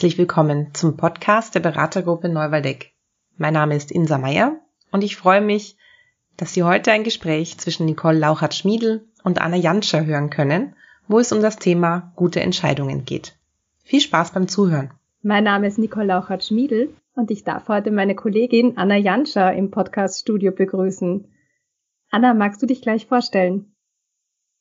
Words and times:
Herzlich 0.00 0.16
willkommen 0.16 0.72
zum 0.72 0.96
Podcast 0.96 1.54
der 1.54 1.60
Beratergruppe 1.60 2.30
Neuwaldeck. 2.30 2.94
Mein 3.36 3.52
Name 3.52 3.76
ist 3.76 3.92
Insa 3.92 4.16
Meyer 4.16 4.56
und 4.90 5.04
ich 5.04 5.18
freue 5.18 5.42
mich, 5.42 5.76
dass 6.38 6.54
Sie 6.54 6.62
heute 6.62 6.90
ein 6.90 7.04
Gespräch 7.04 7.58
zwischen 7.58 7.84
Nicole 7.84 8.18
Lauchert-Schmiedel 8.18 9.06
und 9.24 9.42
Anna 9.42 9.56
Janscher 9.56 10.06
hören 10.06 10.30
können, 10.30 10.74
wo 11.06 11.18
es 11.18 11.32
um 11.32 11.42
das 11.42 11.58
Thema 11.58 12.14
gute 12.16 12.40
Entscheidungen 12.40 13.04
geht. 13.04 13.36
Viel 13.84 14.00
Spaß 14.00 14.30
beim 14.32 14.48
Zuhören. 14.48 14.90
Mein 15.20 15.44
Name 15.44 15.66
ist 15.66 15.76
Nicole 15.76 16.06
Lauchert-Schmiedel 16.06 16.94
und 17.14 17.30
ich 17.30 17.44
darf 17.44 17.68
heute 17.68 17.90
meine 17.90 18.14
Kollegin 18.14 18.78
Anna 18.78 18.96
Janscher 18.96 19.52
im 19.52 19.70
Podcast-Studio 19.70 20.52
begrüßen. 20.52 21.30
Anna, 22.10 22.32
magst 22.32 22.62
du 22.62 22.66
dich 22.66 22.80
gleich 22.80 23.04
vorstellen? 23.04 23.74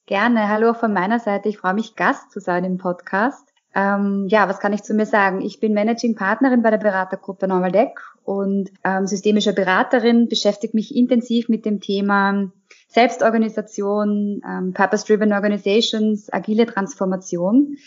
Gerne. 0.05 0.49
Hallo 0.49 0.73
von 0.73 0.91
meiner 0.91 1.21
Seite. 1.21 1.47
Ich 1.47 1.59
freue 1.59 1.75
mich, 1.75 1.95
Gast 1.95 2.29
zu 2.29 2.41
sein 2.41 2.65
im 2.65 2.77
Podcast. 2.77 3.48
Ähm, 3.75 4.25
ja, 4.29 4.49
was 4.49 4.59
kann 4.59 4.73
ich 4.73 4.83
zu 4.83 4.93
mir 4.93 5.05
sagen? 5.05 5.41
Ich 5.41 5.59
bin 5.59 5.73
Managing 5.73 6.15
Partnerin 6.15 6.63
bei 6.63 6.71
der 6.71 6.79
Beratergruppe 6.79 7.47
Neuwaldeck 7.47 7.99
und 8.23 8.71
ähm, 8.83 9.05
systemische 9.05 9.53
Beraterin, 9.53 10.27
beschäftige 10.27 10.75
mich 10.75 10.95
intensiv 10.95 11.49
mit 11.49 11.65
dem 11.65 11.79
Thema 11.79 12.51
Selbstorganisation, 12.87 14.41
ähm, 14.47 14.73
Purpose-Driven 14.73 15.33
Organizations, 15.33 16.33
agile 16.33 16.65
Transformation 16.65 17.77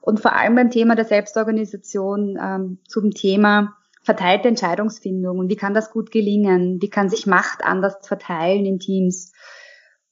und 0.00 0.20
vor 0.20 0.34
allem 0.34 0.56
beim 0.56 0.70
Thema 0.70 0.96
der 0.96 1.04
Selbstorganisation 1.04 2.38
ähm, 2.42 2.78
zum 2.88 3.12
Thema 3.12 3.76
verteilte 4.02 4.48
Entscheidungsfindung 4.48 5.38
und 5.38 5.50
wie 5.50 5.56
kann 5.56 5.74
das 5.74 5.90
gut 5.90 6.10
gelingen? 6.10 6.80
Wie 6.80 6.88
kann 6.88 7.10
sich 7.10 7.26
Macht 7.26 7.64
anders 7.64 7.94
verteilen 8.02 8.64
in 8.66 8.78
Teams? 8.78 9.32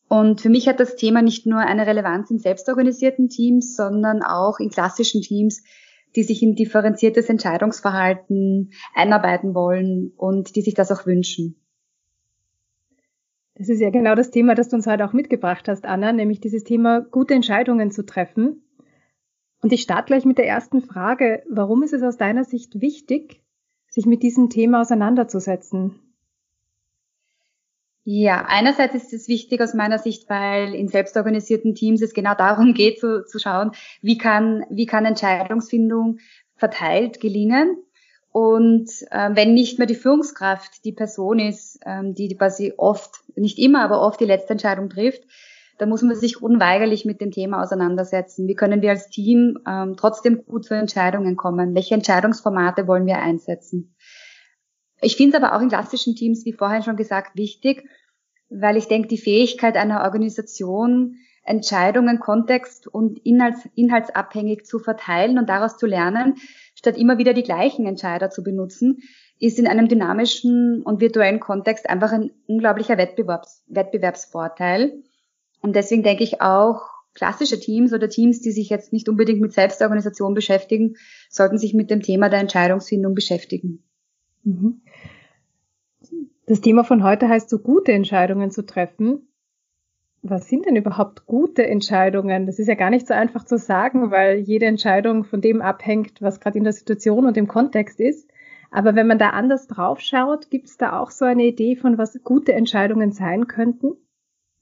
Und 0.08 0.40
für 0.40 0.48
mich 0.48 0.68
hat 0.68 0.78
das 0.78 0.96
Thema 0.96 1.22
nicht 1.22 1.46
nur 1.46 1.58
eine 1.58 1.86
Relevanz 1.86 2.30
in 2.30 2.38
selbstorganisierten 2.38 3.28
Teams, 3.28 3.74
sondern 3.74 4.22
auch 4.22 4.60
in 4.60 4.70
klassischen 4.70 5.20
Teams, 5.20 5.64
die 6.14 6.22
sich 6.22 6.42
in 6.42 6.54
differenziertes 6.54 7.28
Entscheidungsverhalten 7.28 8.70
einarbeiten 8.94 9.54
wollen 9.54 10.12
und 10.16 10.54
die 10.56 10.62
sich 10.62 10.74
das 10.74 10.92
auch 10.92 11.06
wünschen. 11.06 11.56
Das 13.54 13.68
ist 13.68 13.80
ja 13.80 13.90
genau 13.90 14.14
das 14.14 14.30
Thema, 14.30 14.54
das 14.54 14.68
du 14.68 14.76
uns 14.76 14.86
heute 14.86 15.04
auch 15.04 15.12
mitgebracht 15.12 15.66
hast, 15.66 15.86
Anna, 15.86 16.12
nämlich 16.12 16.40
dieses 16.40 16.62
Thema, 16.62 17.00
gute 17.00 17.34
Entscheidungen 17.34 17.90
zu 17.90 18.04
treffen. 18.04 18.62
Und 19.62 19.72
ich 19.72 19.82
starte 19.82 20.06
gleich 20.06 20.24
mit 20.24 20.38
der 20.38 20.46
ersten 20.46 20.82
Frage. 20.82 21.42
Warum 21.50 21.82
ist 21.82 21.94
es 21.94 22.02
aus 22.02 22.18
deiner 22.18 22.44
Sicht 22.44 22.80
wichtig, 22.80 23.42
sich 23.88 24.04
mit 24.04 24.22
diesem 24.22 24.50
Thema 24.50 24.82
auseinanderzusetzen? 24.82 26.05
Ja, 28.08 28.44
einerseits 28.46 28.94
ist 28.94 29.12
es 29.12 29.26
wichtig 29.26 29.60
aus 29.60 29.74
meiner 29.74 29.98
Sicht, 29.98 30.30
weil 30.30 30.76
in 30.76 30.86
selbstorganisierten 30.86 31.74
Teams 31.74 32.00
es 32.02 32.14
genau 32.14 32.34
darum 32.34 32.72
geht, 32.72 33.00
zu, 33.00 33.24
zu 33.24 33.40
schauen, 33.40 33.72
wie 34.00 34.16
kann, 34.16 34.64
wie 34.70 34.86
kann 34.86 35.04
Entscheidungsfindung 35.04 36.18
verteilt 36.54 37.18
gelingen. 37.18 37.76
Und 38.30 38.88
äh, 39.10 39.30
wenn 39.32 39.54
nicht 39.54 39.78
mehr 39.78 39.88
die 39.88 39.96
Führungskraft 39.96 40.84
die 40.84 40.92
Person 40.92 41.40
ist, 41.40 41.80
ähm, 41.84 42.14
die 42.14 42.28
quasi 42.36 42.74
oft, 42.76 43.24
nicht 43.34 43.58
immer, 43.58 43.82
aber 43.82 44.00
oft 44.00 44.20
die 44.20 44.24
letzte 44.24 44.52
Entscheidung 44.52 44.88
trifft, 44.88 45.24
dann 45.78 45.88
muss 45.88 46.02
man 46.02 46.14
sich 46.14 46.40
unweigerlich 46.40 47.06
mit 47.06 47.20
dem 47.20 47.32
Thema 47.32 47.60
auseinandersetzen. 47.60 48.46
Wie 48.46 48.54
können 48.54 48.82
wir 48.82 48.90
als 48.90 49.08
Team 49.08 49.58
ähm, 49.66 49.96
trotzdem 49.96 50.44
gut 50.44 50.64
zu 50.64 50.74
Entscheidungen 50.74 51.34
kommen? 51.34 51.74
Welche 51.74 51.94
Entscheidungsformate 51.94 52.86
wollen 52.86 53.06
wir 53.06 53.18
einsetzen? 53.18 53.95
Ich 55.00 55.16
finde 55.16 55.36
es 55.36 55.42
aber 55.42 55.54
auch 55.54 55.60
in 55.60 55.68
klassischen 55.68 56.14
Teams, 56.14 56.44
wie 56.44 56.52
vorhin 56.52 56.82
schon 56.82 56.96
gesagt, 56.96 57.36
wichtig, 57.36 57.88
weil 58.48 58.76
ich 58.76 58.88
denke, 58.88 59.08
die 59.08 59.18
Fähigkeit 59.18 59.76
einer 59.76 60.04
Organisation, 60.04 61.16
Entscheidungen 61.42 62.18
kontext- 62.18 62.88
und 62.88 63.18
inhalts 63.24 63.68
inhaltsabhängig 63.74 64.64
zu 64.64 64.78
verteilen 64.78 65.38
und 65.38 65.48
daraus 65.48 65.76
zu 65.76 65.86
lernen, 65.86 66.34
statt 66.74 66.96
immer 66.96 67.18
wieder 67.18 67.34
die 67.34 67.42
gleichen 67.42 67.86
Entscheider 67.86 68.30
zu 68.30 68.42
benutzen, 68.42 69.02
ist 69.38 69.58
in 69.58 69.66
einem 69.66 69.88
dynamischen 69.88 70.82
und 70.82 71.00
virtuellen 71.00 71.40
Kontext 71.40 71.88
einfach 71.88 72.12
ein 72.12 72.32
unglaublicher 72.46 72.98
Wettbewerbs 72.98 73.64
Wettbewerbsvorteil. 73.68 75.02
Und 75.60 75.76
deswegen 75.76 76.02
denke 76.02 76.24
ich 76.24 76.40
auch, 76.40 76.82
klassische 77.14 77.60
Teams 77.60 77.92
oder 77.92 78.08
Teams, 78.08 78.40
die 78.40 78.52
sich 78.52 78.68
jetzt 78.68 78.92
nicht 78.92 79.08
unbedingt 79.08 79.40
mit 79.40 79.52
Selbstorganisation 79.52 80.34
beschäftigen, 80.34 80.96
sollten 81.30 81.58
sich 81.58 81.74
mit 81.74 81.90
dem 81.90 82.02
Thema 82.02 82.28
der 82.28 82.40
Entscheidungsfindung 82.40 83.14
beschäftigen. 83.14 83.85
Mhm. 84.46 84.80
Das 86.46 86.60
Thema 86.60 86.84
von 86.84 87.02
heute 87.02 87.28
heißt 87.28 87.50
so 87.50 87.58
gute 87.58 87.92
Entscheidungen 87.92 88.52
zu 88.52 88.64
treffen. 88.64 89.28
Was 90.22 90.48
sind 90.48 90.66
denn 90.66 90.76
überhaupt 90.76 91.26
gute 91.26 91.66
Entscheidungen? 91.66 92.46
Das 92.46 92.58
ist 92.58 92.68
ja 92.68 92.74
gar 92.74 92.90
nicht 92.90 93.06
so 93.06 93.14
einfach 93.14 93.44
zu 93.44 93.58
sagen, 93.58 94.10
weil 94.10 94.38
jede 94.38 94.66
Entscheidung 94.66 95.24
von 95.24 95.40
dem 95.40 95.60
abhängt, 95.60 96.22
was 96.22 96.40
gerade 96.40 96.58
in 96.58 96.64
der 96.64 96.72
Situation 96.72 97.26
und 97.26 97.36
im 97.36 97.48
Kontext 97.48 98.00
ist. 98.00 98.30
Aber 98.70 98.94
wenn 98.94 99.06
man 99.06 99.18
da 99.18 99.30
anders 99.30 99.66
drauf 99.66 100.00
schaut, 100.00 100.50
gibt 100.50 100.66
es 100.66 100.76
da 100.76 100.98
auch 100.98 101.10
so 101.10 101.24
eine 101.24 101.44
Idee 101.44 101.76
von, 101.76 101.98
was 101.98 102.18
gute 102.22 102.52
Entscheidungen 102.52 103.12
sein 103.12 103.48
könnten? 103.48 103.94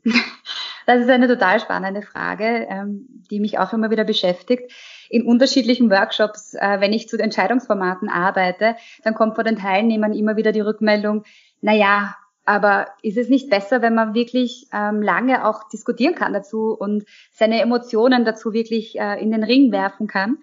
Das 0.87 1.01
ist 1.01 1.09
eine 1.09 1.29
total 1.29 1.61
spannende 1.61 2.03
Frage, 2.03 2.67
ähm, 2.69 3.07
die 3.31 3.41
mich 3.41 3.59
auch 3.59 3.73
immer 3.73 3.91
wieder 3.91 4.05
beschäftigt 4.05 4.71
in 5.09 5.25
unterschiedlichen 5.25 5.91
Workshops, 5.91 6.55
äh, 6.55 6.81
wenn 6.81 6.93
ich 6.93 7.09
zu 7.09 7.19
Entscheidungsformaten 7.19 8.09
arbeite, 8.09 8.77
dann 9.03 9.15
kommt 9.15 9.37
von 9.37 9.45
den 9.45 9.57
Teilnehmern 9.57 10.13
immer 10.13 10.37
wieder 10.37 10.53
die 10.53 10.61
Rückmeldung, 10.61 11.25
na 11.61 11.73
ja, 11.73 12.15
aber 12.45 12.89
ist 13.03 13.17
es 13.17 13.29
nicht 13.29 13.49
besser, 13.49 13.81
wenn 13.81 13.95
man 13.95 14.15
wirklich 14.15 14.67
ähm, 14.73 15.01
lange 15.01 15.47
auch 15.47 15.69
diskutieren 15.71 16.15
kann 16.15 16.35
dazu 16.35 16.77
und 16.79 17.05
seine 17.33 17.63
Emotionen 17.63 18.25
dazu 18.25 18.53
wirklich 18.53 18.99
äh, 18.99 19.21
in 19.23 19.31
den 19.31 19.45
Ring 19.45 19.73
werfen 19.73 20.07
kann? 20.07 20.39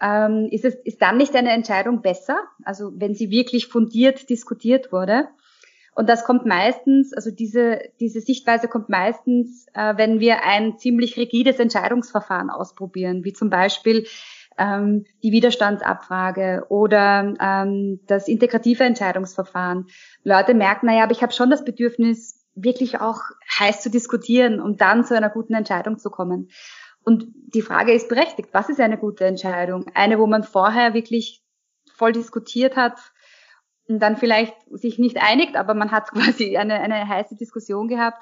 Ähm, 0.00 0.48
ist 0.50 0.64
es 0.64 0.74
ist 0.76 1.02
dann 1.02 1.18
nicht 1.18 1.34
eine 1.34 1.50
Entscheidung 1.50 2.00
besser? 2.00 2.38
Also 2.64 2.92
wenn 2.96 3.14
sie 3.14 3.30
wirklich 3.30 3.66
fundiert 3.66 4.30
diskutiert 4.30 4.92
wurde? 4.92 5.28
Und 5.96 6.10
das 6.10 6.24
kommt 6.24 6.44
meistens, 6.44 7.14
also 7.14 7.30
diese, 7.30 7.80
diese 8.00 8.20
Sichtweise 8.20 8.68
kommt 8.68 8.90
meistens, 8.90 9.66
äh, 9.72 9.96
wenn 9.96 10.20
wir 10.20 10.44
ein 10.44 10.76
ziemlich 10.76 11.16
rigides 11.16 11.58
Entscheidungsverfahren 11.58 12.50
ausprobieren, 12.50 13.24
wie 13.24 13.32
zum 13.32 13.48
Beispiel 13.48 14.06
ähm, 14.58 15.06
die 15.22 15.32
Widerstandsabfrage 15.32 16.66
oder 16.68 17.34
ähm, 17.40 18.00
das 18.06 18.28
integrative 18.28 18.84
Entscheidungsverfahren. 18.84 19.86
Leute 20.22 20.52
merken, 20.52 20.84
naja, 20.84 21.02
aber 21.02 21.12
ich 21.12 21.22
habe 21.22 21.32
schon 21.32 21.48
das 21.48 21.64
Bedürfnis, 21.64 22.44
wirklich 22.54 23.00
auch 23.00 23.20
heiß 23.58 23.80
zu 23.82 23.90
diskutieren, 23.90 24.60
um 24.60 24.76
dann 24.76 25.04
zu 25.04 25.16
einer 25.16 25.30
guten 25.30 25.54
Entscheidung 25.54 25.98
zu 25.98 26.10
kommen. 26.10 26.50
Und 27.04 27.26
die 27.54 27.62
Frage 27.62 27.92
ist 27.92 28.10
berechtigt, 28.10 28.50
was 28.52 28.68
ist 28.68 28.80
eine 28.80 28.98
gute 28.98 29.24
Entscheidung? 29.24 29.86
Eine, 29.94 30.18
wo 30.18 30.26
man 30.26 30.42
vorher 30.42 30.92
wirklich 30.92 31.42
voll 31.90 32.12
diskutiert 32.12 32.76
hat, 32.76 32.98
dann 33.88 34.16
vielleicht 34.16 34.54
sich 34.70 34.98
nicht 34.98 35.18
einigt, 35.22 35.56
aber 35.56 35.74
man 35.74 35.90
hat 35.90 36.10
quasi 36.12 36.56
eine, 36.56 36.80
eine 36.80 37.08
heiße 37.08 37.36
Diskussion 37.36 37.88
gehabt. 37.88 38.18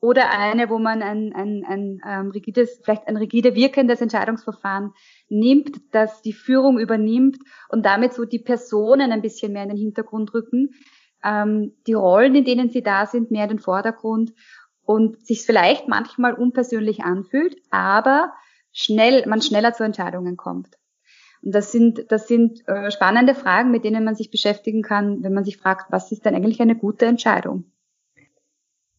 Oder 0.00 0.30
eine, 0.30 0.70
wo 0.70 0.78
man 0.78 1.02
ein, 1.02 1.32
ein, 1.34 1.64
ein 1.66 2.00
ähm, 2.06 2.30
rigides, 2.30 2.80
vielleicht 2.84 3.08
ein 3.08 3.16
rigide 3.16 3.56
wirkendes 3.56 4.00
Entscheidungsverfahren 4.00 4.92
nimmt, 5.28 5.80
das 5.90 6.22
die 6.22 6.32
Führung 6.32 6.78
übernimmt 6.78 7.38
und 7.68 7.84
damit 7.84 8.14
so 8.14 8.24
die 8.24 8.38
Personen 8.38 9.10
ein 9.10 9.22
bisschen 9.22 9.52
mehr 9.52 9.64
in 9.64 9.70
den 9.70 9.78
Hintergrund 9.78 10.32
rücken, 10.34 10.70
ähm, 11.24 11.74
die 11.88 11.94
Rollen, 11.94 12.36
in 12.36 12.44
denen 12.44 12.70
sie 12.70 12.82
da 12.82 13.06
sind, 13.06 13.32
mehr 13.32 13.42
in 13.42 13.48
den 13.48 13.58
Vordergrund 13.58 14.32
und 14.82 15.26
sich 15.26 15.42
vielleicht 15.42 15.88
manchmal 15.88 16.32
unpersönlich 16.32 17.02
anfühlt, 17.02 17.60
aber 17.70 18.32
schnell, 18.70 19.26
man 19.26 19.42
schneller 19.42 19.72
zu 19.72 19.82
Entscheidungen 19.82 20.36
kommt. 20.36 20.77
Und 21.42 21.54
das 21.54 21.72
sind, 21.72 22.10
das 22.10 22.26
sind 22.28 22.66
äh, 22.68 22.90
spannende 22.90 23.34
Fragen, 23.34 23.70
mit 23.70 23.84
denen 23.84 24.04
man 24.04 24.14
sich 24.14 24.30
beschäftigen 24.30 24.82
kann, 24.82 25.22
wenn 25.22 25.34
man 25.34 25.44
sich 25.44 25.56
fragt, 25.56 25.90
was 25.90 26.10
ist 26.12 26.24
denn 26.24 26.34
eigentlich 26.34 26.60
eine 26.60 26.76
gute 26.76 27.06
Entscheidung? 27.06 27.64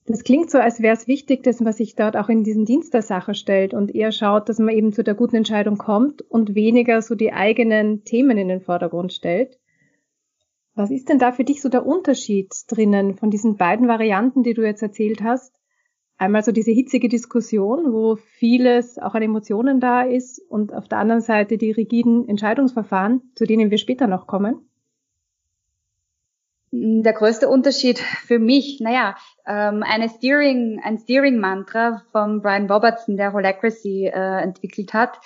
Das 0.06 0.24
klingt 0.24 0.50
so, 0.50 0.58
als 0.58 0.82
wäre 0.82 0.96
es 0.96 1.08
wichtig, 1.08 1.44
dass 1.44 1.60
man 1.60 1.72
sich 1.72 1.96
dort 1.96 2.18
auch 2.18 2.30
in 2.30 2.44
diesen 2.44 2.66
Dienst 2.66 2.96
der 2.96 3.04
Sache 3.04 3.36
stellt 3.36 3.76
und 3.76 3.94
eher 3.94 4.12
schaut, 4.12 4.50
dass 4.50 4.58
man 4.58 4.74
eben 4.74 4.92
zu 4.92 5.04
der 5.04 5.14
guten 5.14 5.36
Entscheidung 5.36 5.78
kommt 5.78 6.24
und 6.24 6.56
weniger 6.56 7.04
so 7.04 7.14
die 7.14 7.32
eigenen 7.32 8.04
Themen 8.06 8.38
in 8.40 8.48
den 8.48 8.62
Vordergrund 8.62 9.14
stellt. 9.14 9.60
Was 10.74 10.90
ist 10.90 11.10
denn 11.10 11.20
da 11.20 11.32
für 11.32 11.44
dich 11.44 11.62
so 11.62 11.70
der 11.70 11.86
Unterschied 11.86 12.56
drinnen 12.68 13.18
von 13.18 13.30
diesen 13.30 13.58
beiden 13.58 13.88
Varianten, 13.88 14.42
die 14.42 14.56
du 14.56 14.64
jetzt 14.64 14.82
erzählt 14.82 15.22
hast? 15.22 15.59
Einmal 16.20 16.44
so 16.44 16.52
diese 16.52 16.72
hitzige 16.72 17.10
Diskussion, 17.10 17.92
wo 17.92 18.16
vieles 18.16 19.00
auch 19.00 19.16
an 19.16 19.24
Emotionen 19.24 19.80
da 19.80 20.02
ist 20.02 20.40
und 20.50 20.74
auf 20.74 20.88
der 20.88 21.00
anderen 21.00 21.22
Seite 21.22 21.58
die 21.58 21.72
rigiden 21.72 22.28
Entscheidungsverfahren, 22.28 23.22
zu 23.36 23.46
denen 23.46 23.72
wir 23.72 23.78
später 23.78 24.06
noch 24.08 24.28
kommen? 24.28 24.60
Der 26.72 27.14
größte 27.14 27.50
Unterschied 27.50 27.98
für 27.98 28.38
mich, 28.38 28.80
naja, 28.80 29.16
ähm, 29.48 29.82
eine 29.82 30.08
Steering, 30.08 30.80
ein 30.84 31.00
Steering-Mantra 31.00 32.04
von 32.12 32.42
Brian 32.44 32.70
Robertson, 32.70 33.18
der 33.18 33.34
Holacracy 33.34 34.06
äh, 34.06 34.44
entwickelt 34.44 34.94
hat, 34.94 35.20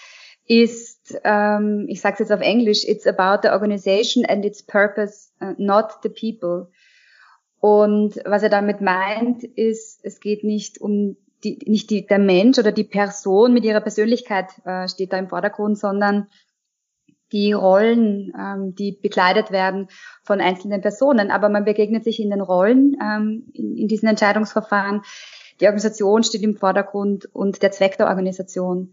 ist, 0.46 1.20
ähm, 1.26 1.86
ich 1.90 2.00
sage 2.00 2.14
es 2.14 2.20
jetzt 2.20 2.32
auf 2.32 2.40
Englisch, 2.40 2.88
it's 2.88 3.08
about 3.08 3.46
the 3.46 3.50
organization 3.52 4.26
and 4.26 4.46
its 4.46 4.64
purpose, 4.64 5.32
uh, 5.42 5.54
not 5.58 5.98
the 6.04 6.10
people. 6.10 6.70
Und 7.64 8.20
was 8.26 8.44
er 8.44 8.50
damit 8.50 8.82
meint, 8.82 9.46
ist, 9.46 10.02
es 10.04 10.20
geht 10.20 10.44
nicht 10.44 10.82
um 10.82 11.16
die, 11.46 11.60
nicht 11.66 11.90
die, 11.92 12.06
der 12.06 12.20
Mensch 12.20 12.60
oder 12.60 12.74
die 12.74 12.84
Person 12.84 13.54
mit 13.54 13.64
ihrer 13.64 13.80
Persönlichkeit 13.80 14.48
äh, 14.66 14.90
steht 14.90 15.14
da 15.14 15.18
im 15.18 15.30
Vordergrund, 15.30 15.80
sondern 15.80 16.28
die 17.32 17.54
Rollen, 17.54 18.34
ähm, 18.38 18.76
die 18.76 18.92
bekleidet 18.92 19.52
werden 19.52 19.88
von 20.24 20.42
einzelnen 20.42 20.82
Personen, 20.82 21.32
aber 21.32 21.48
man 21.48 21.64
begegnet 21.64 22.04
sich 22.04 22.20
in 22.20 22.32
den 22.32 22.42
Rollen, 22.42 22.98
ähm, 23.02 23.46
in, 23.54 23.78
in 23.78 23.88
diesen 23.88 24.10
Entscheidungsverfahren. 24.10 25.02
Die 25.62 25.66
Organisation 25.66 26.26
steht 26.26 26.44
im 26.44 26.58
Vordergrund 26.58 27.30
und 27.32 27.64
der 27.64 27.72
Zweck 27.72 27.96
der 27.96 28.08
Organisation. 28.08 28.92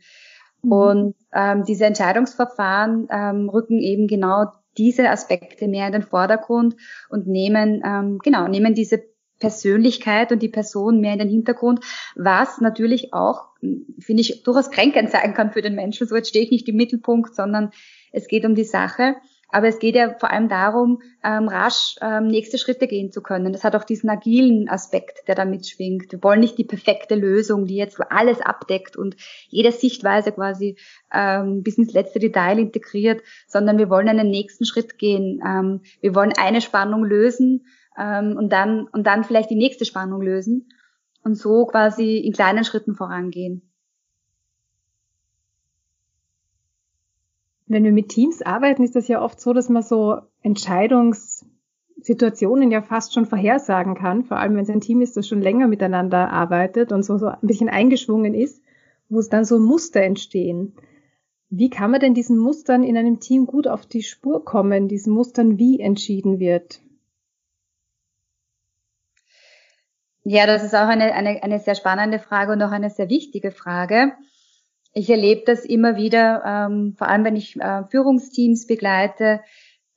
Mhm. 0.63 0.73
Und 0.73 1.17
ähm, 1.33 1.65
diese 1.65 1.87
Entscheidungsverfahren 1.87 3.09
ähm, 3.11 3.49
rücken 3.49 3.81
eben 3.81 4.07
genau 4.07 4.47
diese 4.79 5.11
Aspekte 5.11 5.69
mehr 5.69 5.87
in 5.87 5.93
den 5.93 6.03
Vordergrund 6.03 6.77
und 7.09 7.27
nehmen 7.27 7.83
ähm, 7.85 8.19
genau 8.23 8.49
nehmen 8.49 8.75
diese 8.75 9.03
Persönlichkeit 9.41 10.31
und 10.31 10.43
die 10.43 10.49
Person 10.49 11.01
mehr 11.01 11.15
in 11.15 11.19
den 11.19 11.29
Hintergrund, 11.29 11.81
was 12.15 12.61
natürlich 12.61 13.13
auch, 13.13 13.49
finde 13.61 14.21
ich, 14.21 14.43
durchaus 14.45 14.71
kränkend 14.71 15.11
sein 15.11 15.35
kann 15.35 15.51
für 15.51 15.63
den 15.63 15.75
Menschen. 15.75 16.07
So 16.07 16.15
jetzt 16.15 16.29
stehe 16.29 16.45
ich 16.45 16.51
nicht 16.51 16.69
im 16.69 16.77
Mittelpunkt, 16.77 17.35
sondern 17.35 17.73
es 18.13 18.29
geht 18.29 18.45
um 18.45 18.55
die 18.55 18.65
Sache. 18.65 19.17
Aber 19.53 19.69
es 19.69 19.79
geht 19.79 19.95
ja 19.95 20.15
vor 20.19 20.31
allem 20.31 20.49
darum, 20.49 21.03
ähm, 21.25 21.49
rasch 21.49 21.97
ähm, 22.01 22.27
nächste 22.27 22.59
Schritte 22.59 22.87
gehen 22.87 23.11
zu 23.11 23.23
können. 23.23 23.53
Das 23.53 23.65
hat 23.65 23.75
auch 23.75 23.85
diesen 23.85 24.09
agilen 24.09 24.69
Aspekt, 24.69 25.27
der 25.29 25.35
da 25.35 25.45
mitschwingt. 25.45 26.13
Wir 26.13 26.23
wollen 26.23 26.41
nicht 26.41 26.59
die 26.59 26.65
perfekte 26.65 27.15
Lösung, 27.15 27.67
die 27.67 27.77
jetzt 27.77 28.01
alles 28.11 28.41
abdeckt 28.41 28.97
und 28.97 29.17
jede 29.49 29.73
Sichtweise 29.73 30.33
quasi 30.33 30.77
ähm, 31.13 31.63
bis 31.63 31.79
ins 31.79 31.93
letzte 31.93 32.19
Detail 32.19 32.59
integriert, 32.59 33.23
sondern 33.49 33.79
wir 33.79 33.91
wollen 33.91 34.09
einen 34.09 34.31
nächsten 34.31 34.65
Schritt 34.65 34.99
gehen. 34.99 35.41
Ähm, 35.45 35.81
wir 36.01 36.15
wollen 36.15 36.33
eine 36.39 36.61
Spannung 36.61 37.05
lösen 37.05 37.67
ähm, 37.99 38.37
und 38.37 38.53
dann 38.53 38.87
und 38.93 39.07
dann 39.07 39.25
vielleicht 39.25 39.51
die 39.51 39.57
nächste 39.57 39.85
Spannung 39.85 40.23
lösen 40.23 40.69
und 41.23 41.37
so 41.37 41.67
quasi 41.67 42.19
in 42.19 42.33
kleinen 42.33 42.65
Schritten 42.65 42.95
vorangehen. 42.95 43.70
Wenn 47.71 47.85
wir 47.85 47.93
mit 47.93 48.09
Teams 48.09 48.43
arbeiten, 48.43 48.83
ist 48.83 48.97
das 48.97 49.07
ja 49.07 49.23
oft 49.23 49.41
so, 49.41 49.53
dass 49.53 49.69
man 49.69 49.85
so 49.85 50.23
Entscheidungssituationen 50.43 52.73
ja 52.73 52.83
fast 52.83 53.15
schon 53.15 53.27
vorhersagen 53.27 53.95
kann, 53.95 54.25
vor 54.25 54.39
allem 54.39 54.57
wenn 54.57 54.65
es 54.65 54.71
ein 54.71 54.81
Team 54.81 55.01
ist, 55.01 55.17
das 55.17 55.29
schon 55.29 55.41
länger 55.41 55.69
miteinander 55.69 56.33
arbeitet 56.33 56.91
und 56.91 57.05
so, 57.05 57.17
so 57.17 57.29
ein 57.29 57.39
bisschen 57.43 57.69
eingeschwungen 57.69 58.35
ist, 58.35 58.61
wo 59.09 59.21
es 59.21 59.29
dann 59.29 59.45
so 59.45 59.61
Muster 59.61 60.03
entstehen. 60.03 60.75
Wie 61.49 61.71
kann 61.71 61.93
man 61.93 62.01
denn 62.01 62.13
diesen 62.13 62.39
Mustern 62.39 62.83
in 62.83 62.97
einem 62.97 63.21
Team 63.21 63.47
gut 63.47 63.69
auf 63.69 63.87
die 63.87 64.03
Spur 64.03 64.45
kommen, 64.45 64.89
diesen 64.89 65.13
Mustern, 65.13 65.57
wie 65.57 65.79
entschieden 65.79 66.41
wird? 66.41 66.81
Ja, 70.25 70.47
das 70.47 70.65
ist 70.65 70.75
auch 70.75 70.89
eine, 70.89 71.15
eine, 71.15 71.41
eine 71.45 71.61
sehr 71.61 71.77
spannende 71.77 72.19
Frage 72.19 72.51
und 72.51 72.61
auch 72.63 72.73
eine 72.73 72.91
sehr 72.91 73.09
wichtige 73.09 73.53
Frage 73.53 74.11
ich 74.93 75.11
erlebe 75.11 75.43
das 75.47 75.65
immer 75.65 75.97
wieder, 75.97 76.43
ähm, 76.45 76.95
vor 76.99 77.09
allem 77.09 77.25
wenn 77.25 77.37
ich 77.37 77.57
äh, 77.61 77.85
Führungsteams 77.91 78.67
begleite, 78.67 79.41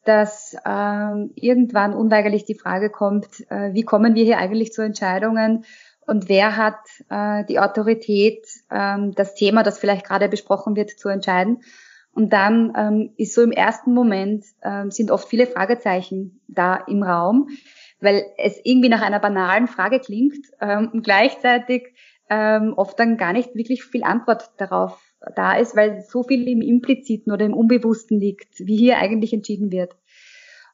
dass 0.04 0.56
ähm, 0.66 1.32
irgendwann 1.36 1.94
unweigerlich 1.94 2.46
die 2.46 2.58
Frage 2.58 2.90
kommt, 2.90 3.28
äh, 3.50 3.74
wie 3.74 3.84
kommen 3.84 4.16
wir 4.16 4.24
hier 4.24 4.38
eigentlich 4.38 4.74
zu 4.74 4.82
Entscheidungen 4.82 5.66
und 6.06 6.28
wer 6.30 6.58
hat 6.58 6.80
äh, 7.10 7.46
die 7.46 7.60
Autorität, 7.60 8.46
ähm, 8.70 9.14
das 9.16 9.36
Thema, 9.36 9.64
das 9.64 9.80
vielleicht 9.80 10.06
gerade 10.06 10.28
besprochen 10.28 10.76
wird, 10.76 10.92
zu 10.92 11.10
entscheiden. 11.10 11.64
Und 12.12 12.32
dann 12.34 12.74
ähm, 12.76 13.14
ist 13.18 13.34
so 13.34 13.42
im 13.42 13.52
ersten 13.52 13.94
Moment 13.94 14.46
ähm, 14.62 14.92
sind 14.92 15.10
oft 15.10 15.28
viele 15.28 15.48
Fragezeichen 15.48 16.42
da 16.48 16.76
im 16.76 17.02
Raum, 17.02 17.48
weil 18.00 18.24
es 18.38 18.60
irgendwie 18.64 18.90
nach 18.90 19.02
einer 19.02 19.20
banalen 19.20 19.68
Frage 19.68 20.00
klingt 20.00 20.46
ähm, 20.62 20.92
und 20.94 21.04
gleichzeitig 21.04 21.96
ähm, 22.30 22.74
oft 22.76 23.00
dann 23.00 23.18
gar 23.18 23.34
nicht 23.34 23.56
wirklich 23.56 23.84
viel 23.84 24.04
Antwort 24.04 24.52
darauf 24.58 25.02
da 25.36 25.56
ist, 25.56 25.76
weil 25.76 26.02
so 26.02 26.24
viel 26.24 26.48
im 26.48 26.62
Impliziten 26.62 27.32
oder 27.32 27.46
im 27.46 27.54
Unbewussten 27.54 28.20
liegt, 28.20 28.60
wie 28.60 28.78
hier 28.78 28.98
eigentlich 28.98 29.34
entschieden 29.34 29.72
wird. 29.72 29.96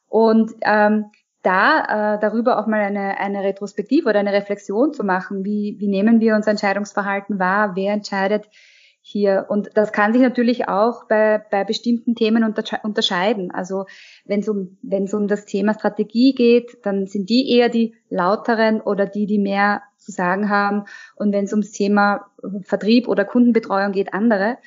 Und 0.08 0.52
ähm, 0.62 1.06
da 1.42 2.14
äh, 2.14 2.20
darüber 2.20 2.58
auch 2.58 2.66
mal 2.66 2.80
eine, 2.80 3.18
eine 3.18 3.42
Retrospektive 3.42 4.08
oder 4.08 4.18
eine 4.18 4.32
Reflexion 4.32 4.92
zu 4.92 5.04
machen, 5.04 5.44
wie, 5.44 5.76
wie 5.78 5.88
nehmen 5.88 6.20
wir 6.20 6.34
unser 6.34 6.50
Entscheidungsverhalten 6.50 7.38
wahr, 7.38 7.72
wer 7.76 7.92
entscheidet 7.92 8.48
hier. 9.00 9.46
Und 9.48 9.70
das 9.74 9.92
kann 9.92 10.12
sich 10.12 10.20
natürlich 10.20 10.68
auch 10.68 11.04
bei, 11.08 11.42
bei 11.50 11.64
bestimmten 11.64 12.14
Themen 12.14 12.44
unterscheiden. 12.82 13.50
Also 13.50 13.86
wenn 14.26 14.40
es 14.40 14.48
um, 14.48 14.78
wenn 14.82 15.04
es 15.04 15.14
um 15.14 15.28
das 15.28 15.46
Thema 15.46 15.74
Strategie 15.74 16.34
geht, 16.34 16.78
dann 16.82 17.06
sind 17.06 17.30
die 17.30 17.50
eher 17.50 17.70
die 17.70 17.94
lauteren 18.10 18.80
oder 18.82 19.06
die, 19.06 19.26
die 19.26 19.38
mehr 19.38 19.82
zu 20.00 20.10
sagen 20.10 20.48
haben. 20.48 20.84
Und 21.14 21.32
wenn 21.32 21.44
es 21.44 21.52
ums 21.52 21.72
Thema 21.72 22.26
Vertrieb 22.62 23.08
oder 23.08 23.24
Kundenbetreuung 23.24 23.92
geht, 23.92 24.14
andere. 24.14 24.58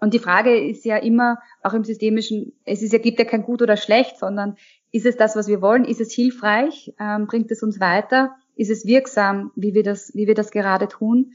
Und 0.00 0.14
die 0.14 0.18
Frage 0.18 0.56
ist 0.56 0.84
ja 0.84 0.96
immer, 0.96 1.38
auch 1.62 1.72
im 1.72 1.84
systemischen, 1.84 2.52
es 2.64 2.82
ist 2.82 2.92
ja, 2.92 2.98
gibt 2.98 3.18
ja 3.18 3.24
kein 3.24 3.42
gut 3.42 3.62
oder 3.62 3.76
schlecht, 3.76 4.18
sondern 4.18 4.56
ist 4.92 5.06
es 5.06 5.16
das, 5.16 5.34
was 5.34 5.48
wir 5.48 5.60
wollen? 5.62 5.84
Ist 5.84 6.00
es 6.00 6.12
hilfreich? 6.12 6.94
Ähm, 7.00 7.26
bringt 7.26 7.50
es 7.50 7.62
uns 7.62 7.80
weiter? 7.80 8.36
Ist 8.54 8.70
es 8.70 8.86
wirksam, 8.86 9.50
wie 9.56 9.74
wir 9.74 9.82
das, 9.82 10.14
wie 10.14 10.26
wir 10.26 10.34
das 10.34 10.50
gerade 10.50 10.88
tun? 10.88 11.32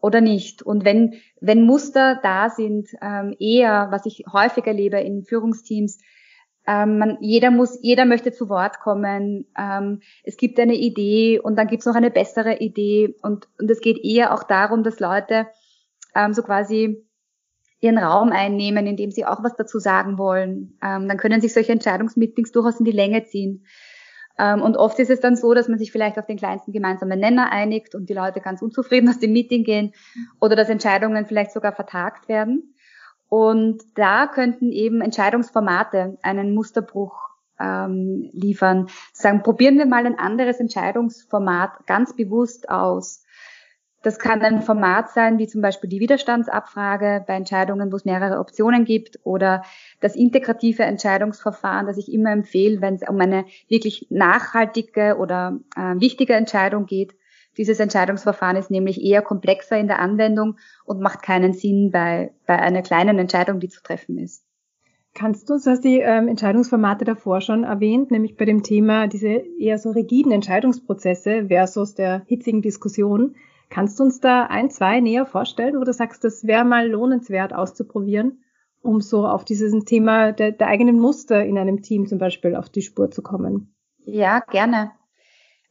Oder 0.00 0.20
nicht? 0.20 0.62
Und 0.62 0.84
wenn, 0.84 1.14
wenn 1.40 1.64
Muster 1.64 2.18
da 2.22 2.50
sind, 2.50 2.88
ähm, 3.02 3.34
eher, 3.38 3.88
was 3.90 4.06
ich 4.06 4.24
häufig 4.32 4.66
erlebe 4.66 4.98
in 5.00 5.24
Führungsteams, 5.24 5.98
ähm, 6.68 6.98
man, 6.98 7.18
jeder 7.22 7.50
muss, 7.50 7.78
jeder 7.80 8.04
möchte 8.04 8.30
zu 8.30 8.50
Wort 8.50 8.80
kommen. 8.80 9.46
Ähm, 9.58 10.00
es 10.22 10.36
gibt 10.36 10.60
eine 10.60 10.74
Idee 10.74 11.40
und 11.40 11.56
dann 11.56 11.66
gibt 11.66 11.80
es 11.80 11.86
noch 11.86 11.94
eine 11.94 12.10
bessere 12.10 12.58
Idee 12.58 13.16
und, 13.22 13.48
und 13.58 13.70
es 13.70 13.80
geht 13.80 13.98
eher 14.04 14.34
auch 14.34 14.42
darum, 14.42 14.82
dass 14.82 15.00
Leute 15.00 15.46
ähm, 16.14 16.34
so 16.34 16.42
quasi 16.42 17.08
ihren 17.80 17.96
Raum 17.96 18.32
einnehmen, 18.32 18.86
indem 18.86 19.10
sie 19.10 19.24
auch 19.24 19.42
was 19.42 19.56
dazu 19.56 19.78
sagen 19.78 20.18
wollen. 20.18 20.76
Ähm, 20.82 21.08
dann 21.08 21.16
können 21.16 21.40
sich 21.40 21.54
solche 21.54 21.72
Entscheidungsmeetings 21.72 22.52
durchaus 22.52 22.78
in 22.78 22.84
die 22.84 22.92
Länge 22.92 23.24
ziehen. 23.24 23.64
Ähm, 24.38 24.60
und 24.60 24.76
oft 24.76 24.98
ist 24.98 25.10
es 25.10 25.20
dann 25.20 25.36
so, 25.36 25.54
dass 25.54 25.68
man 25.68 25.78
sich 25.78 25.90
vielleicht 25.90 26.18
auf 26.18 26.26
den 26.26 26.36
kleinsten 26.36 26.72
gemeinsamen 26.72 27.18
Nenner 27.18 27.50
einigt 27.50 27.94
und 27.94 28.10
die 28.10 28.14
Leute 28.14 28.40
ganz 28.40 28.60
unzufrieden 28.60 29.08
aus 29.08 29.18
dem 29.18 29.32
Meeting 29.32 29.64
gehen 29.64 29.94
oder 30.38 30.54
dass 30.54 30.68
Entscheidungen 30.68 31.24
vielleicht 31.24 31.52
sogar 31.52 31.72
vertagt 31.72 32.28
werden. 32.28 32.74
Und 33.28 33.82
da 33.94 34.26
könnten 34.26 34.70
eben 34.70 35.00
Entscheidungsformate 35.00 36.18
einen 36.22 36.54
Musterbruch 36.54 37.28
ähm, 37.60 38.30
liefern. 38.32 38.88
Sagen, 39.12 39.42
probieren 39.42 39.78
wir 39.78 39.86
mal 39.86 40.06
ein 40.06 40.18
anderes 40.18 40.60
Entscheidungsformat 40.60 41.86
ganz 41.86 42.14
bewusst 42.14 42.70
aus. 42.70 43.24
Das 44.02 44.20
kann 44.20 44.42
ein 44.42 44.62
Format 44.62 45.10
sein, 45.10 45.38
wie 45.38 45.48
zum 45.48 45.60
Beispiel 45.60 45.90
die 45.90 45.98
Widerstandsabfrage 45.98 47.24
bei 47.26 47.34
Entscheidungen, 47.34 47.90
wo 47.90 47.96
es 47.96 48.04
mehrere 48.04 48.38
Optionen 48.38 48.84
gibt, 48.84 49.18
oder 49.24 49.64
das 50.00 50.14
integrative 50.14 50.84
Entscheidungsverfahren, 50.84 51.86
das 51.86 51.98
ich 51.98 52.12
immer 52.12 52.30
empfehle, 52.30 52.80
wenn 52.80 52.94
es 52.94 53.08
um 53.08 53.20
eine 53.20 53.44
wirklich 53.68 54.06
nachhaltige 54.08 55.16
oder 55.18 55.58
äh, 55.76 56.00
wichtige 56.00 56.34
Entscheidung 56.34 56.86
geht. 56.86 57.14
Dieses 57.58 57.80
Entscheidungsverfahren 57.80 58.56
ist 58.56 58.70
nämlich 58.70 59.02
eher 59.02 59.20
komplexer 59.20 59.78
in 59.78 59.88
der 59.88 59.98
Anwendung 59.98 60.56
und 60.84 61.00
macht 61.00 61.22
keinen 61.22 61.52
Sinn 61.52 61.90
bei, 61.90 62.32
bei 62.46 62.58
einer 62.58 62.82
kleinen 62.82 63.18
Entscheidung, 63.18 63.58
die 63.58 63.68
zu 63.68 63.82
treffen 63.82 64.16
ist. 64.16 64.44
Kannst 65.14 65.50
du, 65.50 65.58
du 65.58 65.70
hast 65.70 65.82
die 65.82 65.98
ähm, 65.98 66.28
Entscheidungsformate 66.28 67.04
davor 67.04 67.40
schon 67.40 67.64
erwähnt, 67.64 68.12
nämlich 68.12 68.36
bei 68.36 68.44
dem 68.44 68.62
Thema 68.62 69.08
diese 69.08 69.28
eher 69.58 69.78
so 69.78 69.90
rigiden 69.90 70.30
Entscheidungsprozesse 70.30 71.46
versus 71.48 71.94
der 71.94 72.22
hitzigen 72.26 72.62
Diskussion. 72.62 73.34
Kannst 73.68 73.98
du 73.98 74.04
uns 74.04 74.20
da 74.20 74.44
ein, 74.44 74.70
zwei 74.70 75.00
näher 75.00 75.26
vorstellen, 75.26 75.78
wo 75.78 75.84
du 75.84 75.92
sagst, 75.92 76.22
das 76.22 76.46
wäre 76.46 76.64
mal 76.64 76.88
lohnenswert 76.88 77.52
auszuprobieren, 77.52 78.44
um 78.80 79.00
so 79.00 79.26
auf 79.26 79.44
dieses 79.44 79.72
Thema 79.84 80.30
der, 80.30 80.52
der 80.52 80.68
eigenen 80.68 81.00
Muster 81.00 81.44
in 81.44 81.58
einem 81.58 81.82
Team 81.82 82.06
zum 82.06 82.18
Beispiel 82.18 82.54
auf 82.54 82.68
die 82.68 82.82
Spur 82.82 83.10
zu 83.10 83.20
kommen? 83.20 83.74
Ja, 84.04 84.40
gerne. 84.50 84.92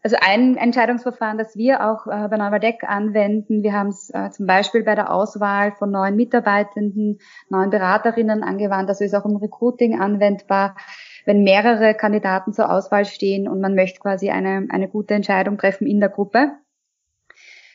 Also 0.07 0.15
ein 0.21 0.55
Entscheidungsverfahren, 0.55 1.37
das 1.37 1.57
wir 1.57 1.85
auch 1.85 2.07
äh, 2.07 2.29
bei 2.29 2.37
Neuvaldeck 2.37 2.85
anwenden, 2.85 3.61
wir 3.61 3.73
haben 3.73 3.89
es 3.89 4.09
äh, 4.09 4.29
zum 4.29 4.45
Beispiel 4.45 4.81
bei 4.83 4.95
der 4.95 5.11
Auswahl 5.11 5.73
von 5.73 5.91
neuen 5.91 6.15
Mitarbeitenden, 6.15 7.19
neuen 7.49 7.69
Beraterinnen 7.71 8.41
angewandt, 8.41 8.87
also 8.87 9.03
ist 9.03 9.13
auch 9.13 9.25
im 9.25 9.35
Recruiting 9.35 9.99
anwendbar. 9.99 10.77
Wenn 11.25 11.43
mehrere 11.43 11.93
Kandidaten 11.93 12.53
zur 12.53 12.71
Auswahl 12.71 13.03
stehen 13.03 13.49
und 13.49 13.59
man 13.59 13.75
möchte 13.75 13.99
quasi 13.99 14.29
eine, 14.29 14.65
eine 14.69 14.87
gute 14.87 15.13
Entscheidung 15.13 15.57
treffen 15.57 15.87
in 15.87 15.99
der 15.99 16.07
Gruppe, 16.07 16.53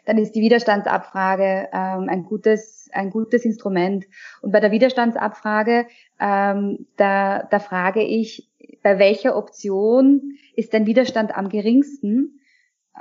dann 0.07 0.17
ist 0.17 0.35
die 0.35 0.41
Widerstandsabfrage 0.41 1.69
ähm, 1.71 2.09
ein 2.09 2.25
gutes 2.25 2.83
ein 2.93 3.11
gutes 3.11 3.45
Instrument. 3.45 4.05
Und 4.43 4.53
bei 4.53 4.61
der 4.61 4.71
Widerstandsabfrage 4.71 5.87
ähm, 6.21 6.87
da, 6.97 7.43
da 7.43 7.59
frage 7.59 8.03
ich 8.03 8.49
bei 8.83 8.99
welcher 8.99 9.37
Option 9.37 10.37
ist 10.55 10.75
dein 10.75 10.87
Widerstand 10.87 11.37
am 11.37 11.49
geringsten 11.49 12.41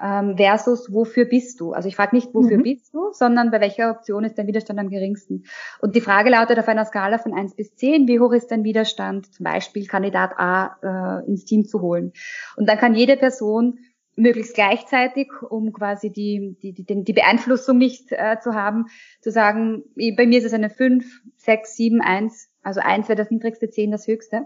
ähm, 0.01 0.37
versus 0.37 0.91
wofür 0.93 1.25
bist 1.25 1.59
du? 1.59 1.73
Also 1.73 1.87
ich 1.87 1.95
frage 1.95 2.15
nicht, 2.15 2.33
wofür 2.33 2.57
mhm. 2.57 2.63
bist 2.63 2.93
du, 2.93 3.11
sondern 3.11 3.51
bei 3.51 3.59
welcher 3.59 3.91
Option 3.91 4.23
ist 4.23 4.37
dein 4.37 4.47
Widerstand 4.47 4.79
am 4.79 4.89
geringsten? 4.89 5.43
Und 5.81 5.95
die 5.95 6.01
Frage 6.01 6.29
lautet 6.29 6.59
auf 6.59 6.67
einer 6.67 6.85
Skala 6.85 7.17
von 7.17 7.33
eins 7.33 7.55
bis 7.55 7.75
zehn: 7.75 8.07
wie 8.07 8.19
hoch 8.19 8.31
ist 8.31 8.51
dein 8.51 8.63
Widerstand, 8.63 9.33
zum 9.33 9.43
Beispiel 9.43 9.87
Kandidat 9.87 10.31
A 10.37 11.21
äh, 11.23 11.27
ins 11.27 11.45
Team 11.45 11.65
zu 11.65 11.81
holen? 11.81 12.13
Und 12.55 12.69
dann 12.69 12.77
kann 12.77 12.95
jede 12.95 13.17
Person 13.17 13.79
möglichst 14.15 14.55
gleichzeitig, 14.55 15.29
um 15.49 15.71
quasi 15.73 16.11
die, 16.11 16.57
die, 16.61 16.73
die, 16.73 17.03
die 17.03 17.13
Beeinflussung 17.13 17.77
nicht 17.77 18.11
äh, 18.11 18.37
zu 18.41 18.53
haben, 18.53 18.85
zu 19.21 19.31
sagen, 19.31 19.83
bei 19.95 20.25
mir 20.25 20.39
ist 20.39 20.45
es 20.45 20.53
eine 20.53 20.69
5, 20.69 21.05
6, 21.37 21.75
7, 21.75 22.01
1 22.01 22.49
Also 22.61 22.81
eins 22.81 23.07
wäre 23.09 23.17
das 23.17 23.31
niedrigste, 23.31 23.69
zehn 23.69 23.91
das 23.91 24.07
höchste. 24.07 24.45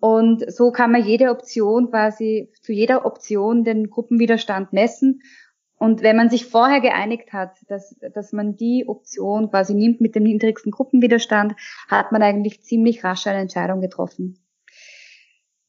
Und 0.00 0.50
so 0.52 0.70
kann 0.70 0.92
man 0.92 1.04
jede 1.04 1.30
Option 1.30 1.90
quasi, 1.90 2.52
zu 2.62 2.72
jeder 2.72 3.04
Option 3.04 3.64
den 3.64 3.90
Gruppenwiderstand 3.90 4.72
messen. 4.72 5.22
Und 5.76 6.02
wenn 6.02 6.16
man 6.16 6.28
sich 6.28 6.46
vorher 6.46 6.80
geeinigt 6.80 7.32
hat, 7.32 7.56
dass, 7.68 7.96
dass 8.14 8.32
man 8.32 8.56
die 8.56 8.84
Option 8.86 9.50
quasi 9.50 9.74
nimmt 9.74 10.00
mit 10.00 10.14
dem 10.14 10.24
niedrigsten 10.24 10.72
Gruppenwiderstand, 10.72 11.54
hat 11.88 12.12
man 12.12 12.22
eigentlich 12.22 12.62
ziemlich 12.62 13.04
rasch 13.04 13.26
eine 13.26 13.38
Entscheidung 13.38 13.80
getroffen. 13.80 14.38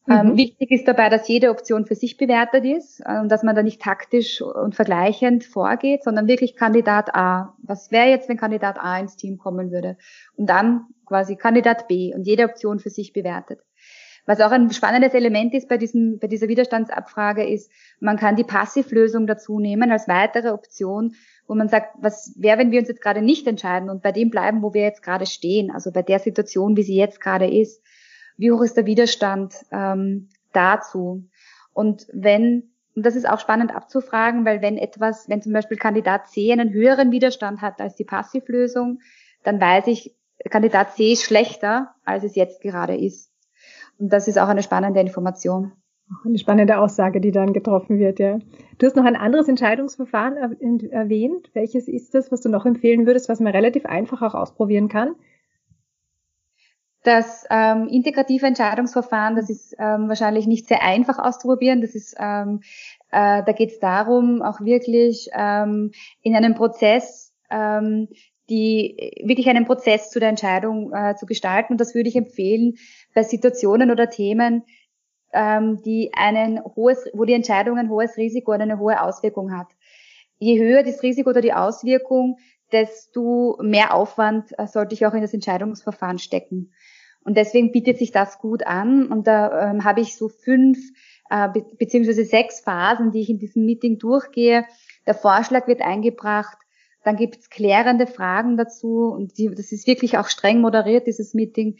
Ähm, 0.09 0.29
mhm. 0.29 0.37
wichtig 0.37 0.71
ist 0.71 0.87
dabei, 0.87 1.09
dass 1.09 1.27
jede 1.27 1.51
Option 1.51 1.85
für 1.85 1.93
sich 1.93 2.17
bewertet 2.17 2.65
ist 2.65 3.01
und 3.05 3.29
dass 3.29 3.43
man 3.43 3.55
da 3.55 3.61
nicht 3.61 3.81
taktisch 3.81 4.41
und 4.41 4.73
vergleichend 4.73 5.43
vorgeht, 5.43 6.03
sondern 6.03 6.27
wirklich 6.27 6.55
Kandidat 6.55 7.13
A. 7.13 7.55
Was 7.61 7.91
wäre 7.91 8.09
jetzt, 8.09 8.27
wenn 8.27 8.37
Kandidat 8.37 8.79
A 8.79 8.97
ins 8.99 9.17
Team 9.17 9.37
kommen 9.37 9.71
würde? 9.71 9.97
Und 10.35 10.49
dann 10.49 10.87
quasi 11.05 11.35
Kandidat 11.35 11.87
B 11.87 12.13
und 12.15 12.25
jede 12.25 12.45
Option 12.45 12.79
für 12.79 12.89
sich 12.89 13.13
bewertet. 13.13 13.59
Was 14.25 14.41
auch 14.41 14.51
ein 14.51 14.71
spannendes 14.71 15.13
Element 15.13 15.53
ist 15.53 15.67
bei, 15.67 15.77
diesem, 15.77 16.19
bei 16.19 16.27
dieser 16.27 16.47
Widerstandsabfrage 16.47 17.47
ist, 17.47 17.71
man 17.99 18.17
kann 18.17 18.35
die 18.35 18.43
Passivlösung 18.43 19.27
dazu 19.27 19.59
nehmen 19.59 19.91
als 19.91 20.07
weitere 20.07 20.49
Option, 20.49 21.15
wo 21.47 21.55
man 21.55 21.67
sagt, 21.67 21.95
was 21.99 22.35
wäre, 22.37 22.59
wenn 22.59 22.71
wir 22.71 22.79
uns 22.79 22.89
jetzt 22.89 23.01
gerade 23.01 23.21
nicht 23.21 23.47
entscheiden 23.47 23.89
und 23.89 24.03
bei 24.03 24.11
dem 24.11 24.29
bleiben, 24.29 24.61
wo 24.61 24.73
wir 24.73 24.83
jetzt 24.83 25.01
gerade 25.01 25.25
stehen, 25.25 25.71
also 25.71 25.91
bei 25.91 26.03
der 26.03 26.19
Situation, 26.19 26.77
wie 26.77 26.83
sie 26.83 26.95
jetzt 26.95 27.21
gerade 27.21 27.49
ist. 27.49 27.83
Wie 28.37 28.51
hoch 28.51 28.61
ist 28.61 28.77
der 28.77 28.85
Widerstand 28.85 29.55
ähm, 29.71 30.29
dazu? 30.53 31.27
Und 31.73 32.07
wenn, 32.13 32.71
und 32.95 33.05
das 33.05 33.15
ist 33.15 33.27
auch 33.27 33.39
spannend 33.39 33.75
abzufragen, 33.75 34.45
weil 34.45 34.61
wenn 34.61 34.77
etwas, 34.77 35.27
wenn 35.27 35.41
zum 35.41 35.53
Beispiel 35.53 35.77
Kandidat 35.77 36.27
C 36.27 36.51
einen 36.51 36.71
höheren 36.71 37.11
Widerstand 37.11 37.61
hat 37.61 37.81
als 37.81 37.95
die 37.95 38.05
Passivlösung, 38.05 38.99
dann 39.43 39.59
weiß 39.59 39.87
ich, 39.87 40.15
Kandidat 40.49 40.95
C 40.95 41.13
ist 41.13 41.23
schlechter, 41.23 41.95
als 42.05 42.23
es 42.23 42.35
jetzt 42.35 42.61
gerade 42.61 42.95
ist. 42.95 43.28
Und 43.99 44.11
das 44.13 44.27
ist 44.27 44.39
auch 44.39 44.47
eine 44.47 44.63
spannende 44.63 44.99
Information. 44.99 45.73
Eine 46.25 46.39
spannende 46.39 46.79
Aussage, 46.79 47.21
die 47.21 47.31
dann 47.31 47.53
getroffen 47.53 47.99
wird, 47.99 48.17
ja. 48.17 48.39
Du 48.79 48.87
hast 48.87 48.95
noch 48.95 49.05
ein 49.05 49.15
anderes 49.15 49.47
Entscheidungsverfahren 49.47 50.37
erwähnt. 50.91 51.51
Welches 51.53 51.87
ist 51.87 52.15
das, 52.15 52.31
was 52.31 52.41
du 52.41 52.49
noch 52.49 52.65
empfehlen 52.65 53.05
würdest, 53.05 53.29
was 53.29 53.39
man 53.39 53.53
relativ 53.53 53.85
einfach 53.85 54.23
auch 54.23 54.33
ausprobieren 54.33 54.87
kann? 54.87 55.15
Das 57.03 57.45
ähm, 57.49 57.87
integrative 57.87 58.45
Entscheidungsverfahren, 58.45 59.35
das 59.35 59.49
ist 59.49 59.75
ähm, 59.77 60.09
wahrscheinlich 60.09 60.47
nicht 60.47 60.67
sehr 60.67 60.81
einfach 60.81 61.19
auszuprobieren. 61.19 61.81
Das 61.81 61.93
ist, 61.93 62.15
ähm, 62.19 62.61
äh, 63.11 63.43
da 63.43 63.51
geht 63.51 63.71
es 63.71 63.79
darum, 63.79 64.41
auch 64.41 64.61
wirklich 64.61 65.29
ähm, 65.33 65.91
in 66.21 66.35
einem 66.35 66.55
Prozess 66.55 67.33
ähm, 67.51 68.09
die 68.49 69.13
wirklich 69.23 69.47
einen 69.49 69.65
Prozess 69.65 70.09
zu 70.09 70.19
der 70.19 70.29
Entscheidung 70.29 70.91
äh, 70.93 71.15
zu 71.15 71.25
gestalten. 71.25 71.73
Und 71.73 71.81
das 71.81 71.95
würde 71.95 72.09
ich 72.09 72.15
empfehlen 72.15 72.75
bei 73.13 73.23
Situationen 73.23 73.91
oder 73.91 74.09
Themen, 74.09 74.63
ähm, 75.33 75.81
die 75.83 76.11
einen 76.13 76.63
hohes, 76.63 77.09
wo 77.13 77.25
die 77.25 77.33
Entscheidung 77.33 77.77
ein 77.77 77.89
hohes 77.89 78.17
Risiko 78.17 78.51
und 78.51 78.61
eine 78.61 78.79
hohe 78.79 79.01
Auswirkung 79.01 79.55
hat. 79.55 79.67
Je 80.39 80.59
höher 80.59 80.83
das 80.83 81.03
Risiko 81.03 81.29
oder 81.29 81.41
die 81.41 81.53
Auswirkung, 81.53 82.37
desto 82.71 83.57
mehr 83.61 83.93
Aufwand 83.93 84.57
äh, 84.57 84.67
sollte 84.67 84.93
ich 84.95 85.05
auch 85.05 85.13
in 85.13 85.21
das 85.21 85.33
Entscheidungsverfahren 85.33 86.19
stecken. 86.19 86.73
Und 87.23 87.35
deswegen 87.37 87.71
bietet 87.71 87.97
sich 87.97 88.11
das 88.11 88.39
gut 88.39 88.65
an. 88.65 89.07
Und 89.07 89.27
da 89.27 89.71
ähm, 89.71 89.83
habe 89.83 90.01
ich 90.01 90.15
so 90.15 90.29
fünf 90.29 90.79
äh, 91.29 91.49
be 91.49 91.65
beziehungsweise 91.77 92.25
sechs 92.25 92.61
Phasen, 92.61 93.11
die 93.11 93.21
ich 93.21 93.29
in 93.29 93.39
diesem 93.39 93.65
Meeting 93.65 93.99
durchgehe. 93.99 94.65
Der 95.05 95.13
Vorschlag 95.13 95.67
wird 95.67 95.81
eingebracht, 95.81 96.57
dann 97.03 97.15
gibt's 97.15 97.49
klärende 97.49 98.07
Fragen 98.07 98.57
dazu 98.57 99.11
und 99.11 99.37
die, 99.37 99.49
das 99.49 99.71
ist 99.71 99.87
wirklich 99.87 100.17
auch 100.17 100.27
streng 100.27 100.61
moderiert, 100.61 101.07
dieses 101.07 101.33
Meeting. 101.33 101.77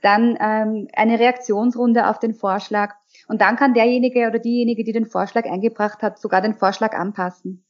Dann 0.00 0.36
ähm, 0.40 0.88
eine 0.94 1.18
Reaktionsrunde 1.18 2.08
auf 2.08 2.18
den 2.18 2.34
Vorschlag 2.34 2.94
und 3.28 3.40
dann 3.40 3.56
kann 3.56 3.74
derjenige 3.74 4.26
oder 4.26 4.38
diejenige, 4.38 4.84
die 4.84 4.92
den 4.92 5.06
Vorschlag 5.06 5.44
eingebracht 5.44 6.02
hat, 6.02 6.18
sogar 6.18 6.40
den 6.40 6.54
Vorschlag 6.54 6.94
anpassen. 6.94 7.64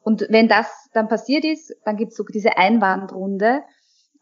Und 0.00 0.26
wenn 0.30 0.48
das 0.48 0.88
dann 0.92 1.08
passiert 1.08 1.44
ist, 1.44 1.74
dann 1.84 1.96
gibt's 1.96 2.16
so 2.16 2.24
diese 2.24 2.56
Einwandrunde, 2.56 3.62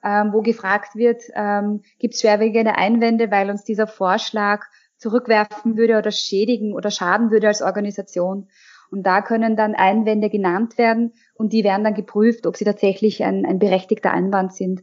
ähm, 0.02 0.32
wo 0.32 0.42
gefragt 0.42 0.96
wird, 0.96 1.22
ähm, 1.34 1.82
gibt 1.98 2.14
es 2.14 2.20
schwerwiegende 2.20 2.76
Einwände, 2.76 3.30
weil 3.30 3.50
uns 3.50 3.64
dieser 3.64 3.86
Vorschlag 3.86 4.64
zurückwerfen 4.96 5.76
würde 5.76 5.98
oder 5.98 6.10
schädigen 6.10 6.74
oder 6.74 6.90
schaden 6.90 7.30
würde 7.30 7.48
als 7.48 7.62
Organisation. 7.62 8.48
Und 8.90 9.02
da 9.04 9.20
können 9.20 9.56
dann 9.56 9.74
Einwände 9.74 10.30
genannt 10.30 10.78
werden 10.78 11.12
und 11.38 11.52
die 11.52 11.64
werden 11.64 11.84
dann 11.84 11.94
geprüft, 11.94 12.46
ob 12.46 12.56
sie 12.56 12.64
tatsächlich 12.64 13.24
ein, 13.24 13.44
ein 13.46 13.58
berechtigter 13.58 14.12
Einwand 14.12 14.54
sind. 14.54 14.82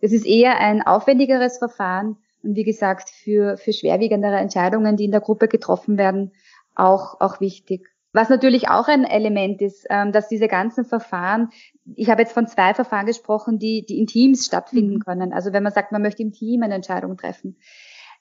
Das 0.00 0.12
ist 0.12 0.26
eher 0.26 0.58
ein 0.58 0.82
aufwendigeres 0.82 1.58
Verfahren 1.58 2.16
und 2.42 2.54
wie 2.54 2.64
gesagt 2.64 3.10
für, 3.10 3.56
für 3.56 3.72
schwerwiegendere 3.72 4.36
Entscheidungen, 4.36 4.96
die 4.96 5.04
in 5.04 5.10
der 5.10 5.20
Gruppe 5.20 5.48
getroffen 5.48 5.98
werden, 5.98 6.32
auch, 6.74 7.20
auch 7.20 7.40
wichtig. 7.40 7.88
Was 8.12 8.30
natürlich 8.30 8.70
auch 8.70 8.88
ein 8.88 9.04
Element 9.04 9.60
ist, 9.60 9.86
ähm, 9.90 10.10
dass 10.10 10.28
diese 10.28 10.48
ganzen 10.48 10.86
Verfahren, 10.86 11.50
ich 11.96 12.08
habe 12.08 12.22
jetzt 12.22 12.32
von 12.32 12.46
zwei 12.46 12.72
Verfahren 12.72 13.04
gesprochen, 13.04 13.58
die, 13.58 13.84
die 13.84 13.98
in 13.98 14.06
Teams 14.06 14.46
stattfinden 14.46 14.94
mhm. 14.94 15.00
können. 15.00 15.32
Also 15.32 15.52
wenn 15.52 15.62
man 15.62 15.72
sagt, 15.72 15.92
man 15.92 16.02
möchte 16.02 16.22
im 16.22 16.32
Team 16.32 16.62
eine 16.62 16.74
Entscheidung 16.74 17.16
treffen. 17.16 17.58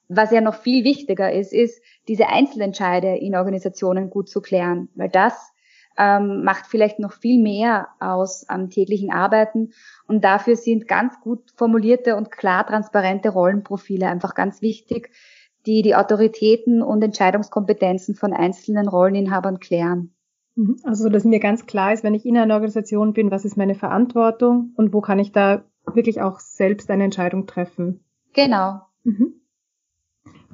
Was 0.08 0.32
ja 0.32 0.42
noch 0.42 0.56
viel 0.56 0.84
wichtiger 0.84 1.32
ist, 1.32 1.54
ist, 1.54 1.82
diese 2.08 2.28
Einzelentscheide 2.28 3.16
in 3.16 3.36
Organisationen 3.36 4.10
gut 4.10 4.30
zu 4.30 4.42
klären, 4.42 4.90
weil 4.96 5.10
das 5.10 5.54
ähm, 5.98 6.44
macht 6.44 6.68
vielleicht 6.68 7.00
noch 7.00 7.14
viel 7.14 7.42
mehr 7.42 7.88
aus 8.00 8.48
am 8.50 8.70
täglichen 8.70 9.12
Arbeiten. 9.12 9.72
Und 10.08 10.24
dafür 10.24 10.56
sind 10.56 10.88
ganz 10.88 11.20
gut 11.22 11.52
formulierte 11.56 12.16
und 12.16 12.32
klar 12.32 12.66
transparente 12.66 13.30
Rollenprofile 13.30 14.08
einfach 14.08 14.36
ganz 14.36 14.62
wichtig, 14.62 15.12
die 15.66 15.82
die 15.82 15.96
Autoritäten 15.96 16.82
und 16.82 17.04
Entscheidungskompetenzen 17.04 18.16
von 18.16 18.34
einzelnen 18.34 18.88
Rolleninhabern 18.88 19.60
klären. 19.60 20.16
Mhm. 20.56 20.78
Also, 20.84 21.10
dass 21.10 21.24
mir 21.24 21.40
ganz 21.40 21.66
klar 21.66 21.94
ist, 21.94 22.04
wenn 22.04 22.14
ich 22.14 22.26
in 22.26 22.38
einer 22.38 22.54
Organisation 22.54 23.14
bin, 23.14 23.32
was 23.32 23.46
ist 23.46 23.58
meine 23.58 23.76
Verantwortung 23.76 24.74
und 24.76 24.94
wo 24.94 25.02
kann 25.02 25.20
ich 25.20 25.32
da 25.32 25.64
wirklich 25.94 26.22
auch 26.22 26.40
selbst 26.40 26.90
eine 26.90 27.04
Entscheidung 27.04 27.46
treffen. 27.46 28.04
Genau. 28.34 28.82
Mhm. 29.04 29.42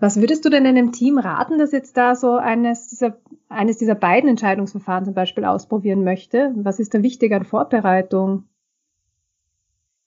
Was 0.01 0.19
würdest 0.19 0.43
du 0.43 0.49
denn 0.49 0.65
einem 0.65 0.91
Team 0.91 1.19
raten, 1.19 1.59
das 1.59 1.71
jetzt 1.71 1.95
da 1.95 2.15
so 2.15 2.33
eines 2.33 2.87
dieser, 2.87 3.17
eines 3.49 3.77
dieser 3.77 3.93
beiden 3.93 4.31
Entscheidungsverfahren 4.31 5.05
zum 5.05 5.13
Beispiel 5.13 5.45
ausprobieren 5.45 6.03
möchte? 6.03 6.51
Was 6.55 6.79
ist 6.79 6.95
da 6.95 7.03
wichtig 7.03 7.31
an 7.33 7.45
Vorbereitung? 7.45 8.45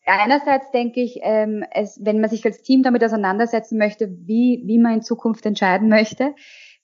Einerseits 0.04 0.72
denke 0.72 1.00
ich, 1.00 1.20
ähm, 1.22 1.64
es, 1.70 2.00
wenn 2.02 2.20
man 2.20 2.28
sich 2.28 2.44
als 2.44 2.60
Team 2.62 2.82
damit 2.82 3.04
auseinandersetzen 3.04 3.78
möchte, 3.78 4.10
wie, 4.26 4.64
wie 4.66 4.80
man 4.80 4.94
in 4.94 5.02
Zukunft 5.02 5.46
entscheiden 5.46 5.88
möchte, 5.88 6.34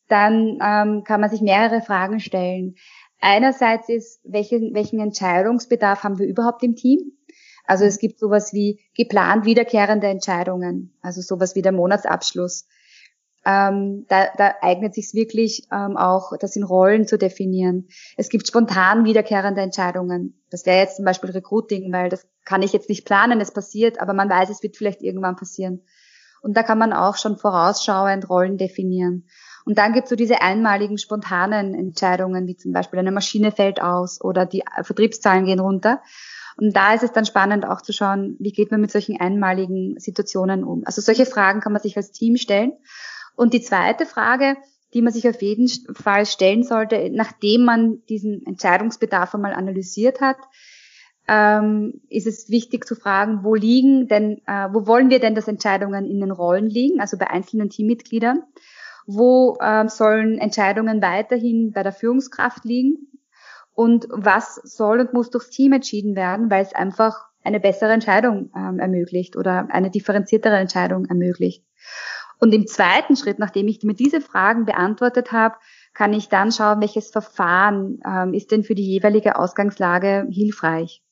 dann 0.07 0.61
ähm, 0.63 1.03
kann 1.03 1.21
man 1.21 1.31
sich 1.31 1.41
mehrere 1.41 1.81
Fragen 1.81 2.21
stellen. 2.21 2.77
Einerseits 3.21 3.89
ist, 3.89 4.21
welchen, 4.23 4.73
welchen 4.73 5.01
Entscheidungsbedarf 5.01 6.05
haben 6.05 6.21
wir 6.21 6.29
überhaupt 6.29 6.63
im 6.63 6.77
Team? 6.77 7.01
Also 7.67 7.85
es 7.85 7.99
gibt 7.99 8.21
sowas 8.21 8.53
wie 8.53 8.79
geplant 8.97 9.47
wiederkehrende 9.47 10.07
Entscheidungen, 10.07 10.95
also 11.03 11.21
sowas 11.21 11.57
wie 11.57 11.63
der 11.63 11.73
Monatsabschluss 11.73 12.69
ähm, 13.45 14.05
da, 14.09 14.29
da 14.37 14.55
eignet 14.61 14.95
sich 14.95 15.15
wirklich 15.15 15.67
ähm, 15.73 15.97
auch, 15.97 16.33
das 16.39 16.57
in 16.57 16.63
Rollen 16.63 17.07
zu 17.07 17.17
definieren. 17.17 17.89
Es 18.17 18.29
gibt 18.29 18.47
spontan 18.47 19.05
wiederkehrende 19.05 19.63
Entscheidungen. 19.63 20.43
Das 20.51 20.67
wäre 20.67 20.79
jetzt 20.79 20.97
zum 20.97 21.05
Beispiel 21.05 21.31
Recruiting, 21.31 21.93
weil 21.93 22.11
das 22.11 22.27
kann 22.45 22.63
ich 22.63 22.73
jetzt 22.73 22.89
nicht 22.89 23.07
planen, 23.07 23.41
es 23.41 23.53
passiert, 23.53 24.01
aber 24.01 24.13
man 24.13 24.29
weiß, 24.29 24.51
es 24.51 24.63
wird 24.63 24.77
vielleicht 24.77 25.03
irgendwann 25.03 25.37
passieren. 25.37 25.83
Und 26.43 26.57
da 26.57 26.63
kann 26.63 26.79
man 26.79 26.93
auch 26.93 27.17
schon 27.17 27.37
vorausschauend 27.37 28.29
Rollen 28.29 28.57
definieren. 28.57 29.27
Und 29.65 29.79
dann 29.79 29.93
gibt 29.93 30.05
es 30.05 30.11
so 30.11 30.17
diese 30.17 30.41
einmaligen 30.41 30.99
spontanen 30.99 31.75
Entscheidungen, 31.75 32.47
wie 32.47 32.57
zum 32.57 32.73
Beispiel 32.73 32.99
eine 32.99 33.13
Maschine 33.13 33.53
fällt 33.53 33.81
aus 33.81 34.21
oder 34.23 34.47
die 34.47 34.65
Vertriebszahlen 34.83 35.45
gehen 35.45 35.61
runter. 35.61 36.01
Und 36.57 36.75
da 36.77 36.95
ist 36.95 37.03
es 37.03 37.13
dann 37.13 37.25
spannend 37.25 37.67
auch 37.67 37.81
zu 37.81 37.93
schauen, 37.93 38.37
wie 38.39 38.53
geht 38.53 38.71
man 38.71 38.81
mit 38.81 38.91
solchen 38.91 39.21
einmaligen 39.21 39.99
Situationen 39.99 40.65
um. 40.65 40.83
Also 40.85 41.01
solche 41.01 41.27
Fragen 41.27 41.61
kann 41.61 41.73
man 41.73 41.83
sich 41.83 41.97
als 41.97 42.11
Team 42.11 42.37
stellen. 42.37 42.73
Und 43.41 43.55
die 43.55 43.63
zweite 43.63 44.05
Frage, 44.05 44.59
die 44.93 45.01
man 45.01 45.15
sich 45.15 45.27
auf 45.27 45.41
jeden 45.41 45.67
Fall 45.95 46.27
stellen 46.27 46.63
sollte, 46.63 47.09
nachdem 47.11 47.65
man 47.65 48.05
diesen 48.07 48.45
Entscheidungsbedarf 48.45 49.35
einmal 49.35 49.55
analysiert 49.55 50.21
hat, 50.21 50.37
ähm, 51.27 52.03
ist 52.11 52.27
es 52.27 52.51
wichtig 52.51 52.85
zu 52.85 52.95
fragen, 52.97 53.43
wo 53.43 53.55
liegen 53.55 54.09
denn, 54.09 54.43
äh, 54.47 54.69
wo 54.75 54.87
wollen 54.87 55.09
wir 55.09 55.21
denn, 55.21 55.35
dass 55.35 55.49
Entscheidungen 55.49 56.05
in 56.05 56.21
den 56.21 56.33
Rollen 56.33 56.69
liegen, 56.69 57.01
also 57.01 57.17
bei 57.17 57.31
einzelnen 57.31 57.71
Teammitgliedern? 57.71 58.43
Wo 59.07 59.57
ähm, 59.63 59.89
sollen 59.89 60.37
Entscheidungen 60.37 61.01
weiterhin 61.01 61.73
bei 61.73 61.83
der 61.83 61.93
Führungskraft 61.93 62.67
liegen? 62.67 63.09
Und 63.73 64.07
was 64.11 64.57
soll 64.57 65.01
und 65.01 65.15
muss 65.15 65.31
durchs 65.31 65.49
Team 65.49 65.73
entschieden 65.73 66.15
werden, 66.15 66.51
weil 66.51 66.63
es 66.63 66.75
einfach 66.75 67.31
eine 67.43 67.59
bessere 67.59 67.93
Entscheidung 67.93 68.51
ähm, 68.55 68.79
ermöglicht 68.79 69.35
oder 69.35 69.69
eine 69.71 69.91
differenziertere 69.91 70.59
Entscheidung 70.59 71.07
ermöglicht? 71.07 71.65
Und 72.41 72.55
im 72.55 72.67
zweiten 72.67 73.17
Schritt, 73.17 73.39
nachdem 73.39 73.69
ich 73.69 73.83
mir 73.83 73.95
diese 73.95 74.23
Fragen 74.23 74.65
beantwortet 74.65 75.31
habe, 75.31 75.57
kann 75.93 76.15
ich 76.15 76.31
dann 76.31 76.51
schauen, 76.51 76.81
welches 76.81 77.11
Verfahren 77.11 78.01
ähm, 78.05 78.33
ist 78.33 78.51
denn 78.51 78.65
für 78.65 78.75
die 78.75 78.87
jeweilige 78.87 79.37
Ausgangslage 79.37 80.27
hilfreich. 80.31 81.03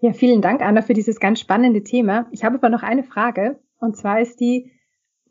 Ja, 0.00 0.12
vielen 0.12 0.40
Dank, 0.40 0.62
Anna, 0.62 0.82
für 0.82 0.94
dieses 0.94 1.20
ganz 1.20 1.40
spannende 1.40 1.82
Thema. 1.82 2.26
Ich 2.30 2.44
habe 2.44 2.56
aber 2.56 2.70
noch 2.70 2.82
eine 2.82 3.04
Frage. 3.04 3.60
Und 3.78 3.96
zwar 3.96 4.20
ist 4.20 4.40
die, 4.40 4.72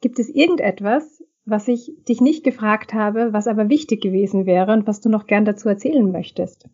gibt 0.01 0.19
es 0.19 0.29
irgendetwas, 0.29 1.24
was 1.45 1.67
ich 1.67 1.91
dich 2.07 2.21
nicht 2.21 2.43
gefragt 2.43 2.93
habe, 2.93 3.33
was 3.33 3.47
aber 3.47 3.69
wichtig 3.69 4.01
gewesen 4.01 4.45
wäre 4.45 4.74
und 4.74 4.88
was 4.88 5.01
du 5.01 5.09
noch 5.09 5.25
gern 5.25 5.45
dazu 5.45 5.69
erzählen 5.69 6.12
möchtest? 6.12 6.67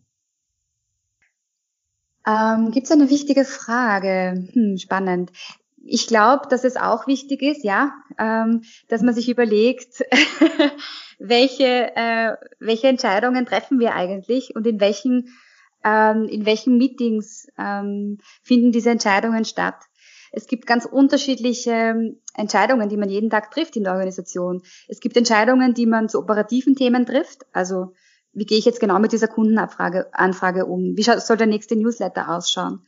Ähm, 2.26 2.72
Gibt 2.72 2.86
es 2.86 2.92
eine 2.92 3.10
wichtige 3.10 3.46
Frage? 3.46 4.48
Hm, 4.54 4.78
spannend. 4.78 5.32
Ich 5.84 6.08
glaube, 6.08 6.48
dass 6.50 6.64
es 6.64 6.78
auch 6.78 7.08
wichtig 7.08 7.42
ist, 7.42 7.64
ja, 7.64 7.94
ähm, 8.20 8.62
dass 8.88 9.02
man 9.02 9.14
sich 9.14 9.30
überlegt, 9.30 10.04
welche, 11.20 11.96
äh, 11.96 12.36
welche 12.60 12.88
Entscheidungen 12.88 13.46
treffen 13.46 13.80
wir 13.80 13.96
eigentlich 13.96 14.56
und 14.56 14.68
in 14.68 14.80
welchen, 14.80 15.30
ähm, 15.84 16.28
in 16.28 16.46
welchen 16.46 16.78
Meetings 16.78 17.48
ähm, 17.58 18.20
finden 18.44 18.72
diese 18.72 18.92
Entscheidungen 18.92 19.46
statt. 19.46 19.76
Es 20.32 20.48
gibt 20.48 20.66
ganz 20.66 20.86
unterschiedliche 20.86 21.72
ähm, 21.72 22.22
Entscheidungen, 22.36 22.88
die 22.90 22.98
man 22.98 23.10
jeden 23.10 23.30
Tag 23.30 23.52
trifft 23.52 23.76
in 23.76 23.84
der 23.84 23.94
Organisation. 23.94 24.62
Es 24.88 25.00
gibt 25.00 25.18
Entscheidungen, 25.18 25.74
die 25.74 25.86
man 25.86 26.10
zu 26.10 26.20
operativen 26.20 26.76
Themen 26.76 27.06
trifft, 27.06 27.42
also 27.52 27.94
wie 28.34 28.46
gehe 28.46 28.58
ich 28.58 28.66
jetzt 28.66 28.80
genau 28.80 29.00
mit 29.00 29.12
dieser 29.12 29.28
Kundenanfrage 29.28 30.14
Anfrage 30.14 30.66
um? 30.66 30.96
Wie 30.96 31.04
soll 31.04 31.38
der 31.38 31.48
nächste 31.48 31.76
Newsletter 31.76 32.30
ausschauen? 32.30 32.86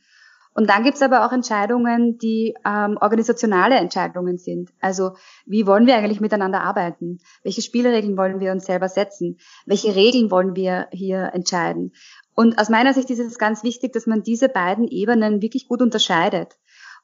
Und 0.54 0.70
dann 0.70 0.84
gibt's 0.84 1.02
aber 1.02 1.26
auch 1.26 1.32
Entscheidungen, 1.32 2.16
die 2.18 2.54
ähm, 2.64 2.96
organisationale 3.00 3.74
Entscheidungen 3.74 4.38
sind. 4.38 4.70
Also 4.80 5.16
wie 5.46 5.66
wollen 5.66 5.86
wir 5.86 5.96
eigentlich 5.96 6.20
miteinander 6.20 6.60
arbeiten? 6.62 7.18
Welche 7.42 7.60
Spielregeln 7.60 8.16
wollen 8.16 8.38
wir 8.38 8.52
uns 8.52 8.66
selber 8.66 8.88
setzen? 8.88 9.38
Welche 9.66 9.96
Regeln 9.96 10.30
wollen 10.30 10.54
wir 10.54 10.86
hier 10.92 11.30
entscheiden? 11.34 11.92
Und 12.34 12.58
aus 12.58 12.68
meiner 12.68 12.94
Sicht 12.94 13.10
ist 13.10 13.18
es 13.18 13.38
ganz 13.38 13.64
wichtig, 13.64 13.92
dass 13.92 14.06
man 14.06 14.22
diese 14.22 14.48
beiden 14.48 14.86
Ebenen 14.86 15.42
wirklich 15.42 15.66
gut 15.66 15.82
unterscheidet 15.82 16.56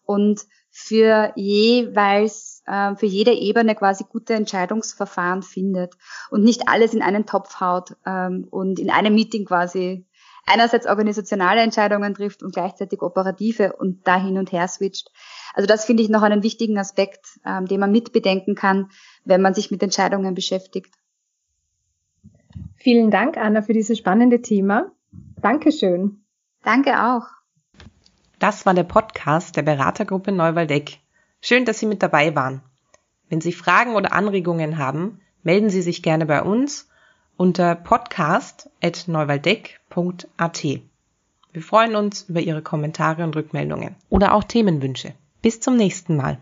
und 0.05 0.43
für 0.71 1.33
jeweils 1.35 2.63
äh, 2.67 2.95
für 2.95 3.07
jede 3.07 3.33
Ebene 3.33 3.75
quasi 3.75 4.05
gute 4.09 4.35
Entscheidungsverfahren 4.35 5.43
findet 5.43 5.95
und 6.31 6.45
nicht 6.45 6.69
alles 6.69 6.95
in 6.95 7.03
einen 7.03 7.27
Topf 7.27 7.61
haut 7.61 7.97
ähm, 8.07 8.47
und 8.51 8.79
in 8.79 8.91
einem 8.91 9.15
Meeting 9.15 9.45
quasi 9.45 10.07
einerseits 10.47 10.87
organisationale 10.87 11.61
Entscheidungen 11.61 12.15
trifft 12.15 12.43
und 12.43 12.55
gleichzeitig 12.55 13.03
operative 13.03 13.75
und 13.77 14.07
da 14.07 14.21
hin 14.21 14.39
und 14.39 14.53
her 14.53 14.69
switcht. 14.69 15.11
Also 15.55 15.67
das 15.67 15.85
finde 15.85 16.03
ich 16.03 16.09
noch 16.09 16.23
einen 16.23 16.43
wichtigen 16.43 16.79
Aspekt, 16.79 17.27
ähm, 17.47 17.67
den 17.67 17.81
man 17.81 17.93
mitbedenken 17.93 18.55
kann, 18.55 18.91
wenn 19.25 19.43
man 19.43 19.55
sich 19.55 19.71
mit 19.71 19.83
Entscheidungen 19.83 20.35
beschäftigt. 20.35 20.95
Vielen 22.77 23.11
Dank, 23.11 23.37
Anna, 23.37 23.63
für 23.63 23.73
dieses 23.73 23.99
spannende 23.99 24.43
Thema. 24.43 24.91
Dankeschön. 25.41 26.25
Danke 26.63 27.03
auch. 27.03 27.27
Das 28.39 28.65
war 28.65 28.75
der 28.75 28.85
Podcast 28.85 29.57
der 29.57 29.63
Beratergruppe 29.63 30.33
Neuwaldeck. 30.33 30.99
Schön, 31.43 31.65
dass 31.65 31.79
Sie 31.79 31.87
mit 31.87 32.03
dabei 32.03 32.35
waren. 32.35 32.63
Wenn 33.29 33.41
Sie 33.41 33.53
Fragen 33.53 33.95
oder 33.95 34.13
Anregungen 34.13 34.79
haben, 34.79 35.21
melden 35.43 35.71
Sie 35.71 35.83
sich 35.83 36.03
gerne 36.03 36.27
bei 36.27 36.43
uns 36.43 36.90
unter 37.41 37.75
podcast.neuwaldeck.at. 37.75 40.65
Wir 41.53 41.63
freuen 41.63 41.97
uns 41.97 42.29
über 42.29 42.41
Ihre 42.41 42.61
Kommentare 42.61 43.25
und 43.25 43.35
Rückmeldungen 43.35 43.97
oder 44.11 44.35
auch 44.35 44.45
Themenwünsche. 44.45 45.15
Bis 45.41 45.59
zum 45.59 45.79
nächsten 45.79 46.19
Mal. 46.19 46.37